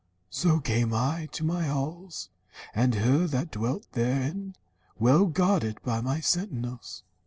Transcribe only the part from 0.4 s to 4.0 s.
came I to my halls, and her that dwelt